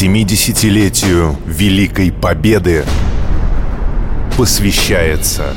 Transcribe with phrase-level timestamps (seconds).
[0.00, 2.84] 70-летию Великой Победы
[4.36, 5.52] посвящается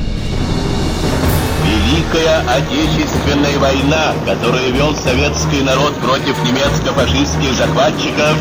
[1.64, 8.36] Великая Отечественная война, которую вел советский народ против немецко-фашистских захватчиков,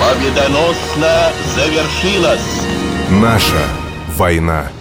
[0.00, 2.66] победоносно завершилась.
[3.08, 3.62] Наша
[4.16, 4.72] война.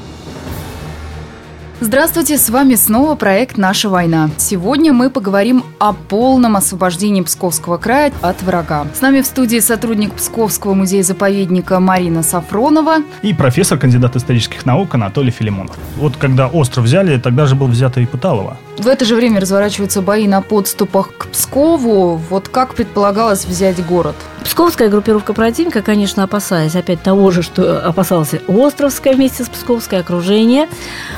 [1.82, 4.30] Здравствуйте, с вами снова проект «Наша война».
[4.38, 8.88] Сегодня мы поговорим о полном освобождении Псковского края от врага.
[8.94, 13.00] С нами в студии сотрудник Псковского музея-заповедника Марина Сафронова.
[13.24, 15.76] И профессор, кандидат исторических наук Анатолий Филимонов.
[15.98, 18.56] Вот когда остров взяли, тогда же был взято и Путалово.
[18.78, 22.16] В это же время разворачиваются бои на подступах к Пскову.
[22.30, 24.16] Вот как предполагалось взять город?
[24.46, 30.70] Псковская группировка противника, конечно, опасаясь опять того же, что опасался Островская вместе с Псковской окружение,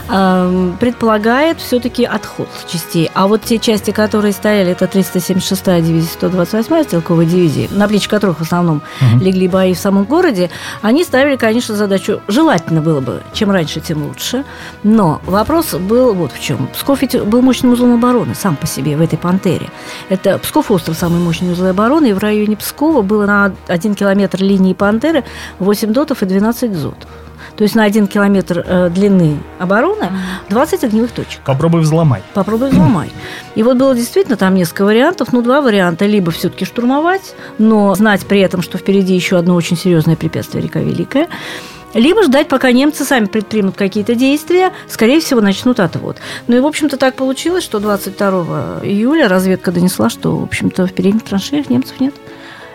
[0.09, 0.46] эм,
[0.79, 3.11] предполагает все-таки отход частей.
[3.13, 8.39] А вот те части, которые стояли, это 376-я дивизия, 128-я стрелковая дивизия, на плечи которых
[8.39, 9.23] в основном угу.
[9.23, 10.49] легли бои в самом городе,
[10.81, 14.45] они ставили, конечно, задачу, желательно было бы, чем раньше, тем лучше.
[14.83, 16.67] Но вопрос был вот в чем.
[16.67, 19.69] Псков ведь был мощным узлом обороны сам по себе в этой «Пантере».
[20.07, 23.95] Это Псков остров самый мощный узел обороны, и в районе Пскова был было на один
[23.95, 25.23] километр линии Пантеры
[25.59, 27.09] 8 дотов и 12 зотов.
[27.57, 30.11] То есть на один километр э, длины обороны
[30.49, 31.41] 20 огневых точек.
[31.43, 32.23] Попробуй взломать.
[32.33, 33.09] Попробуй взломать.
[33.55, 35.33] И вот было действительно там несколько вариантов.
[35.33, 36.05] Ну, два варианта.
[36.05, 40.79] Либо все-таки штурмовать, но знать при этом, что впереди еще одно очень серьезное препятствие река
[40.79, 41.27] Великая
[41.93, 46.17] либо ждать, пока немцы сами предпримут какие-то действия, скорее всего, начнут отвод.
[46.47, 50.93] Ну и, в общем-то, так получилось, что 22 июля разведка донесла, что, в общем-то, в
[50.93, 52.13] передних траншеях немцев нет.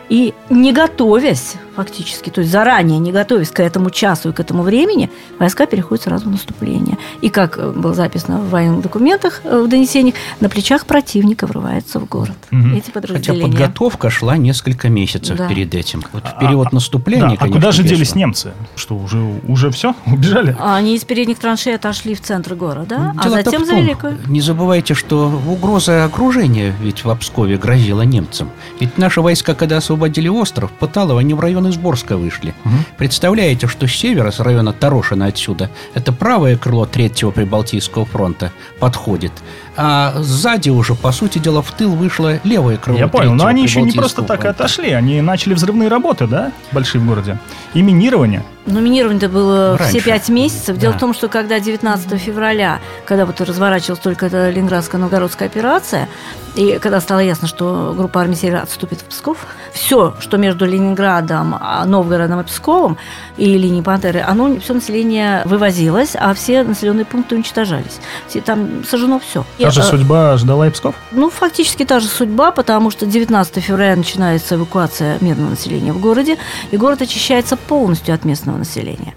[0.08, 4.62] И не готовясь фактически, то есть заранее не готовясь к этому часу и к этому
[4.62, 6.98] времени, войска переходят сразу в наступление.
[7.20, 12.00] И как э, было записано в военных документах, э, в донесениях, на плечах противника врывается
[12.00, 12.36] в город.
[12.50, 12.76] Угу.
[12.76, 13.42] Эти подразделения.
[13.42, 15.48] Хотя подготовка шла несколько месяцев да.
[15.48, 16.02] перед этим.
[16.12, 18.52] Вот в период а, наступления, да, конечно, А куда же делись немцы?
[18.76, 19.94] Что, уже, уже все?
[20.06, 20.56] Убежали?
[20.58, 24.18] Они из передних траншей отошли в центр города, а Дело а затем за Великую.
[24.26, 28.50] Не забывайте, что угроза окружения ведь в Обскове грозила немцам.
[28.80, 32.54] Ведь наши войска, когда освободили остров, Пыталово, они в район район Изборска вышли.
[32.64, 32.74] Угу.
[32.98, 39.32] Представляете, что с севера, с района Тарошина отсюда, это правое крыло Третьего Прибалтийского фронта подходит
[39.76, 42.98] а сзади уже, по сути дела, в тыл вышло левое крыло.
[42.98, 46.52] Я понял, но они еще не просто так и отошли, они начали взрывные работы, да,
[46.72, 47.38] большие в городе,
[47.74, 48.42] и минирование.
[48.64, 49.98] Ну, минирование-то было Раньше.
[49.98, 50.76] все пять месяцев.
[50.76, 50.98] Дело да.
[50.98, 56.08] в том, что когда 19 февраля, когда вот разворачивалась только эта Ленинградская новгородская операция,
[56.54, 59.38] и когда стало ясно, что группа армии Севера отступит в Псков,
[59.72, 62.98] все, что между Ленинградом, а, Новгородом и Псковом
[63.38, 68.00] и линией Пантеры, оно, все население вывозилось, а все населенные пункты уничтожались.
[68.44, 69.44] Там сожжено все.
[69.58, 70.94] Та же судьба ждала и Псков?
[71.10, 76.36] Ну, фактически та же судьба, потому что 19 февраля начинается эвакуация мирного населения в городе,
[76.70, 79.14] и город очищается полностью от местного населения.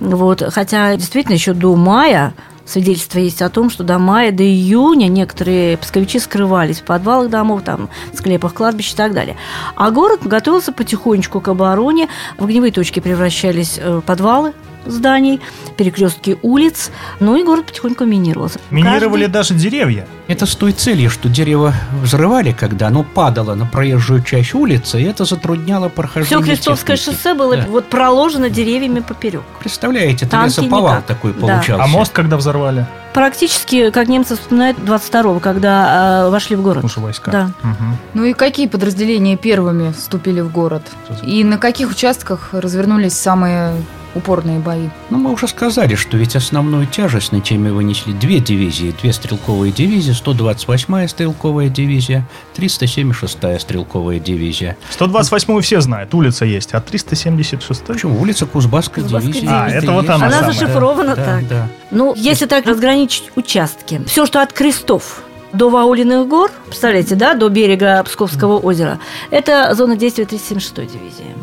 [0.00, 0.42] Вот.
[0.50, 2.34] Хотя действительно еще до мая
[2.68, 7.62] свидетельства есть о том, что до мая, до июня некоторые псковичи скрывались в подвалах домов,
[7.64, 9.36] там, склепах кладбищ и так далее.
[9.74, 12.08] А город готовился потихонечку к обороне.
[12.36, 14.52] В огневые точки превращались э, подвалы,
[14.86, 15.40] зданий,
[15.76, 16.90] перекрестки улиц,
[17.20, 18.60] ну и город потихоньку минировался.
[18.70, 19.32] Минировали Каждый...
[19.32, 20.06] даже деревья.
[20.26, 25.04] Это с той целью, что дерево взрывали, когда оно падало на проезжую часть улицы, и
[25.04, 27.16] это затрудняло прохождение Все Крестовское техники.
[27.16, 27.66] шоссе было да.
[27.68, 29.42] вот проложено деревьями поперек.
[29.60, 31.40] Представляете, это лесоповал такой да.
[31.40, 31.82] получался.
[31.82, 32.86] А мост когда взорвали?
[33.14, 36.82] Практически, как немцы вспоминают, 22-го, когда э, вошли в город.
[36.82, 37.30] Наши войска.
[37.30, 37.50] Да.
[37.62, 37.84] Угу.
[38.14, 40.82] Ну и какие подразделения первыми вступили в город?
[41.22, 43.72] И на каких участках развернулись самые
[44.18, 44.88] упорные бои.
[45.10, 48.94] Ну, мы уже сказали, что ведь основную тяжесть на теме вынесли две дивизии.
[49.00, 54.76] Две стрелковые дивизии, 128-я стрелковая дивизия, 376-я стрелковая дивизия.
[54.98, 58.20] 128-ю все знают, улица есть, а 376 Почему?
[58.20, 59.48] Улица Кузбасской, Кузбасской дивизии.
[59.50, 61.48] А, это вот она Она зашифрована да, так.
[61.48, 61.68] Да, да.
[61.90, 67.48] Ну, если так разграничить участки, все, что от крестов до Ваулиных гор, представляете, да, до
[67.48, 68.98] берега Псковского озера,
[69.30, 71.34] это зона действия 376-й дивизии.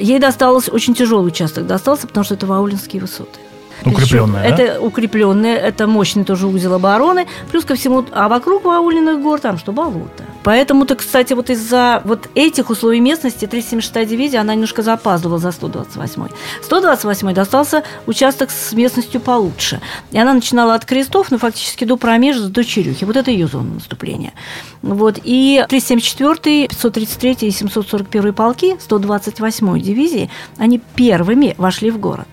[0.00, 3.40] Ей досталось очень тяжелый участок, достался, потому что это Ваулинские высоты.
[3.84, 4.62] Укрепленная, да?
[4.62, 7.26] Это укрепленная, это мощный тоже узел обороны.
[7.50, 10.24] Плюс ко всему, а вокруг Ваулиных гор там что, болото.
[10.46, 16.30] Поэтому-то, кстати, вот из-за вот этих условий местности 376-я дивизия, она немножко запаздывала за 128-й.
[16.70, 19.80] 128-й достался участок с местностью получше.
[20.12, 23.04] И она начинала от крестов, ну, фактически до промежа, до Черюхи.
[23.04, 24.34] Вот это ее зона наступления.
[24.82, 25.18] Вот.
[25.24, 32.28] И 374-й, 533-й и 741-й полки 128-й дивизии, они первыми вошли в город.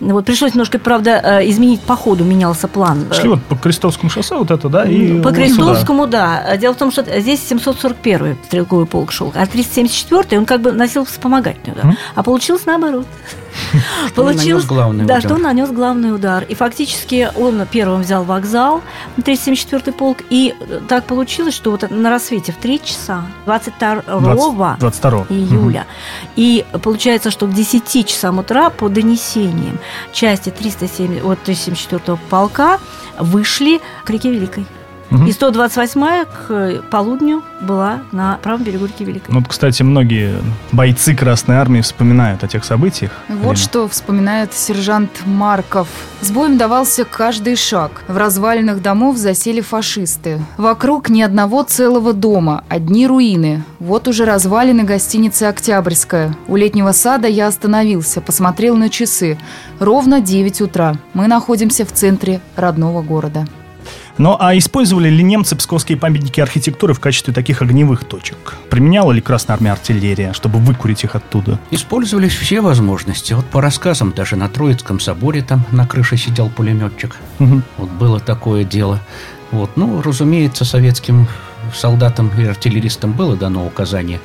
[0.00, 3.06] Вот пришлось немножко, правда, э, изменить по ходу, менялся план.
[3.12, 4.84] Шли вот по Крестовскому шоссе вот это, да?
[4.84, 6.56] И По Крестовскому, да.
[6.56, 11.04] Дело в том, что здесь 741-й стрелковый полк шел, а 374-й он как бы носил
[11.04, 11.86] вспомогательный удар.
[11.86, 11.96] Мгм.
[12.14, 13.06] А получилось наоборот.
[14.08, 15.22] Что он нанес главный да, удар.
[15.22, 16.44] что он нанес главный удар.
[16.44, 18.82] И фактически он первым взял вокзал,
[19.16, 20.54] 374-й полк, и
[20.88, 25.86] так получилось, что вот на рассвете в 3 часа 22 20 22 июля.
[26.36, 28.88] И получается, что к 10 часам утра по
[29.66, 29.78] донесениям
[30.12, 32.78] части 307, вот 374 полка
[33.18, 34.66] вышли к реке Великой.
[35.10, 39.32] И 128-я к полудню была на правом берегу реки Великой.
[39.32, 40.34] Ну, вот, кстати, многие
[40.72, 43.12] бойцы Красной Армии вспоминают о тех событиях.
[43.28, 43.56] Вот Время.
[43.56, 45.88] что вспоминает сержант Марков.
[46.20, 48.02] С боем давался каждый шаг.
[48.08, 50.40] В развалинах домов засели фашисты.
[50.56, 53.62] Вокруг ни одного целого дома, одни руины.
[53.78, 56.34] Вот уже развалины гостиницы «Октябрьская».
[56.48, 59.38] У летнего сада я остановился, посмотрел на часы.
[59.78, 60.94] Ровно 9 утра.
[61.14, 63.46] Мы находимся в центре родного города.
[64.18, 68.54] Ну, а использовали ли немцы псковские памятники архитектуры в качестве таких огневых точек?
[68.70, 71.58] Применяла ли Красная Армия артиллерия, чтобы выкурить их оттуда?
[71.70, 73.34] Использовались все возможности.
[73.34, 77.16] Вот по рассказам, даже на Троицком соборе там на крыше сидел пулеметчик.
[77.38, 77.62] Мгм.
[77.76, 79.00] Вот было такое дело.
[79.50, 81.28] Вот, ну, разумеется, советским
[81.74, 84.20] солдатам и артиллеристам было дано указание,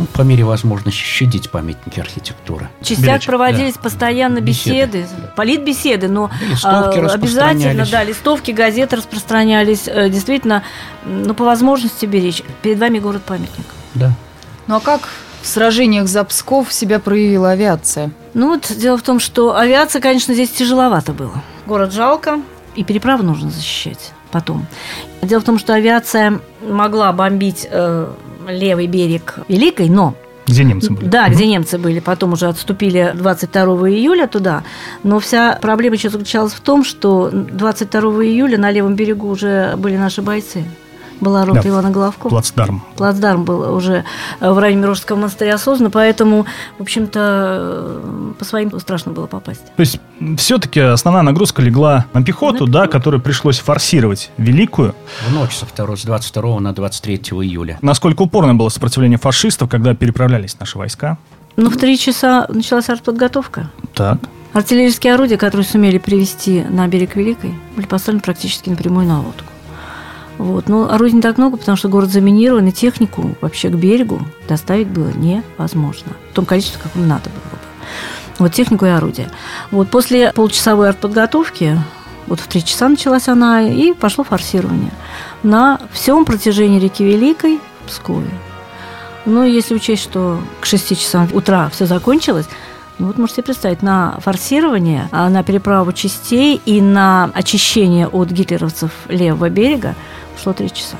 [0.00, 2.70] ну, по мере возможности щадить памятники архитектуры.
[2.80, 5.06] В частях Беречь, проводились постоянно беседы,
[5.36, 7.90] политбеседы, но Листовки а, обязательно, распространялись.
[7.90, 9.82] да, листовки, газеты распространялись.
[9.86, 10.62] Э, Действительно,
[11.04, 12.42] ну, по возможности беречь.
[12.62, 13.66] Перед вами город-памятник.
[13.94, 14.12] Да.
[14.66, 15.08] Ну а как
[15.42, 18.10] в сражениях за Псков себя проявила авиация?
[18.32, 21.42] Ну вот дело в том, что авиация, конечно, здесь тяжеловато было.
[21.66, 22.40] Город жалко,
[22.74, 24.66] и переправу нужно защищать потом.
[25.22, 28.12] Дело в том, что авиация могла бомбить э,
[28.50, 30.14] левый берег Великой, но
[30.46, 31.06] Где немцы были?
[31.06, 31.32] Да, Мгм.
[31.34, 34.64] где немцы были, потом уже отступили 22 июля туда.
[35.04, 39.96] Но вся проблема еще заключалась в том, что 22 июля на левом берегу уже были
[39.96, 40.64] наши бойцы.
[41.20, 42.28] Была рота Да, Ивана Головко.
[42.28, 42.82] Плацдарм.
[42.96, 44.04] Плацдарм был уже
[44.40, 46.46] э, в районе Мирожского монастыря создан, поэтому,
[46.78, 47.20] в общем-то,
[47.60, 49.64] э, по своим страшно было попасть.
[49.76, 50.00] То есть,
[50.38, 54.94] все-таки основная нагрузка легла на пехоту, На да, которой пришлось форсировать Великую.
[55.28, 57.78] В ночь со 2, с 22 на 23 июля.
[57.82, 61.18] Насколько упорно было сопротивление фашистов, когда переправлялись наши войска?
[61.56, 63.70] Но в три часа началась артподготовка.
[63.94, 64.18] Так.
[64.52, 69.44] Артиллерийские орудия, которые сумели привести на берег Великой, были поставлены практически на прямую наводку.
[70.40, 70.70] Вот.
[70.70, 74.88] Но орудий не так много, потому что город заминирован, и технику вообще к берегу доставить
[74.88, 76.12] было невозможно.
[76.30, 77.58] В том количестве, каком надо было бы.
[78.38, 79.28] Вот технику и орудия.
[79.70, 81.78] Вот после получасовой артподготовки,
[82.26, 84.92] вот в три часа началась она, и пошло форсирование
[85.42, 88.30] на всем протяжении реки Великой в Пскове.
[89.26, 92.46] Ну, если учесть, что к 6 часам утра все закончилось,
[92.98, 98.90] ну, вот можете представить, на форсирование, а, на переправу частей и на очищение от гитлеровцев
[99.08, 99.94] левого берега
[100.40, 100.96] ушло 3 часа.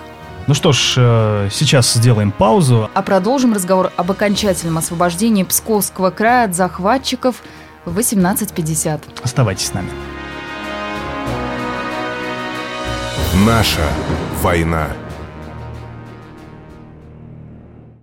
[0.46, 2.90] Ну что ж, э, сейчас сделаем паузу.
[2.94, 7.36] А продолжим разговор об окончательном освобождении Псковского края от захватчиков
[7.84, 9.00] в 18.50.
[9.22, 9.90] Оставайтесь с нами.
[13.46, 13.86] Наша
[14.42, 14.88] война.